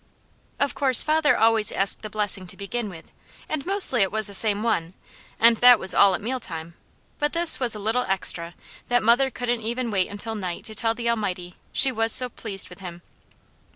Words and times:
Of 0.59 0.73
course 0.73 1.03
father 1.03 1.37
always 1.37 1.71
asked 1.71 2.01
the 2.01 2.09
blessing 2.09 2.47
to 2.47 2.57
begin 2.57 2.89
with, 2.89 3.11
and 3.47 3.67
mostly 3.67 4.01
it 4.01 4.11
was 4.11 4.25
the 4.25 4.33
same 4.33 4.63
one, 4.63 4.95
and 5.39 5.57
that 5.57 5.77
was 5.77 5.93
all 5.93 6.15
at 6.15 6.21
meal 6.23 6.39
time, 6.39 6.73
but 7.19 7.33
this 7.33 7.59
was 7.59 7.75
a 7.75 7.77
little 7.77 8.05
extra 8.09 8.55
that 8.87 9.03
mother 9.03 9.29
couldn't 9.29 9.61
even 9.61 9.91
wait 9.91 10.07
until 10.09 10.33
night 10.33 10.63
to 10.65 10.73
tell 10.73 10.95
the 10.95 11.07
Almighty, 11.11 11.53
she 11.71 11.91
was 11.91 12.11
so 12.13 12.29
pleased 12.29 12.67
with 12.67 12.79
Him. 12.79 13.03